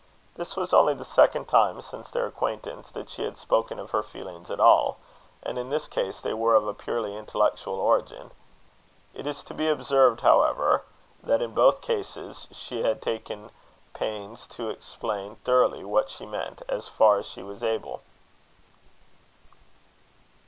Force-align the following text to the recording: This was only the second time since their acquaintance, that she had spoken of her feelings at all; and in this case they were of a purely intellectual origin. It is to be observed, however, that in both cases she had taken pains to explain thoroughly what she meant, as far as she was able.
This 0.33 0.55
was 0.55 0.73
only 0.73 0.95
the 0.95 1.05
second 1.05 1.45
time 1.45 1.79
since 1.79 2.09
their 2.09 2.25
acquaintance, 2.25 2.89
that 2.89 3.07
she 3.07 3.21
had 3.21 3.37
spoken 3.37 3.77
of 3.77 3.91
her 3.91 4.01
feelings 4.01 4.49
at 4.49 4.59
all; 4.59 4.97
and 5.43 5.59
in 5.59 5.69
this 5.69 5.87
case 5.87 6.19
they 6.21 6.33
were 6.33 6.55
of 6.55 6.65
a 6.67 6.73
purely 6.73 7.15
intellectual 7.15 7.75
origin. 7.75 8.31
It 9.13 9.27
is 9.27 9.43
to 9.43 9.53
be 9.53 9.67
observed, 9.69 10.21
however, 10.21 10.81
that 11.21 11.43
in 11.43 11.53
both 11.53 11.81
cases 11.81 12.47
she 12.51 12.81
had 12.81 12.99
taken 12.99 13.51
pains 13.93 14.47
to 14.57 14.71
explain 14.71 15.35
thoroughly 15.43 15.83
what 15.85 16.09
she 16.09 16.25
meant, 16.25 16.63
as 16.67 16.87
far 16.87 17.19
as 17.19 17.27
she 17.27 17.43
was 17.43 17.61
able. 17.61 18.01